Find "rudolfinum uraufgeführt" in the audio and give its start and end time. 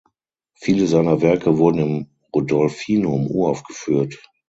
2.35-4.19